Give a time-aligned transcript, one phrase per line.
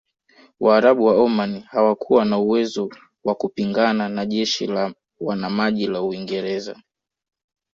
[0.59, 2.89] Waarabu wa Omani hawakuwa na uwezo
[3.23, 6.81] wa kupingana na jeshi la wanamaji la Uingereza